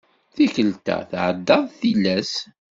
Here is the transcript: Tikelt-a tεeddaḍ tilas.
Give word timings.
Tikelt-a 0.35 0.97
tεeddaḍ 1.09 1.63
tilas. 1.79 2.31